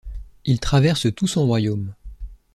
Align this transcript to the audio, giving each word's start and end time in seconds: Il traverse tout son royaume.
Il 0.45 0.59
traverse 0.59 1.13
tout 1.13 1.27
son 1.27 1.45
royaume. 1.45 1.93